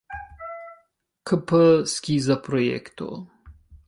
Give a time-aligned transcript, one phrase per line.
[1.31, 1.49] Kp
[1.93, 3.11] skiza projekto.